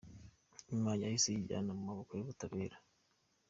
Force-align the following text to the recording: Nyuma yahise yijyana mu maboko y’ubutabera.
Nyuma 0.69 0.91
yahise 1.01 1.27
yijyana 1.31 1.71
mu 1.77 1.83
maboko 1.89 2.11
y’ubutabera. 2.15 2.77